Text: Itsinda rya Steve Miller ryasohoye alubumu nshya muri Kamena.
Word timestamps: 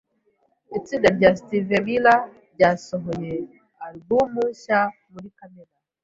Itsinda 0.77 1.07
rya 1.17 1.29
Steve 1.39 1.75
Miller 1.85 2.19
ryasohoye 2.53 3.33
alubumu 3.85 4.43
nshya 4.51 4.79
muri 5.11 5.27
Kamena. 5.37 5.75